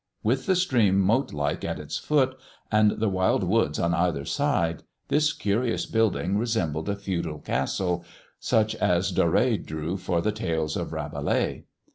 With 0.23 0.47
the 0.47 0.55
stream 0.55 0.99
moat 0.99 1.31
like 1.31 1.63
at 1.63 1.77
its 1.79 1.99
foot, 1.99 2.35
and 2.71 2.93
the 2.93 3.07
wild 3.07 3.43
woods 3.43 3.77
on 3.77 3.93
either 3.93 4.25
side, 4.25 4.81
this 5.09 5.31
curious 5.31 5.85
building 5.85 6.39
resembled 6.39 6.89
a 6.89 6.95
feudal 6.95 7.37
castle, 7.37 8.03
such 8.39 8.73
as 8.77 9.11
Dore 9.11 9.57
drew 9.57 9.97
for 9.97 10.19
the 10.19 10.31
tales 10.31 10.75
of 10.75 10.91
Rabelais. 10.91 11.65